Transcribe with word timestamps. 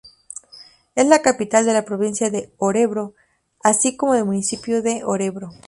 Es 0.95 1.05
la 1.05 1.21
capital 1.21 1.63
de 1.63 1.73
la 1.73 1.85
provincia 1.85 2.31
de 2.31 2.51
Örebro, 2.59 3.13
así 3.63 3.95
como 3.95 4.15
del 4.15 4.25
municipio 4.25 4.81
de 4.81 5.03
Örebro. 5.05 5.51